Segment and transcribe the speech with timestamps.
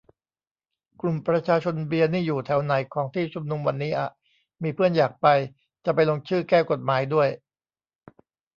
[1.01, 4.09] กลุ่ม ประชาชนเบียร์ นี่อยู่แถวไหนของที่ชุมนุมวันนี้อะ
[4.63, 5.27] มีเพื่อนอยากไป
[5.85, 7.29] จะไปลงชื่อแก้กฎหมายด้วย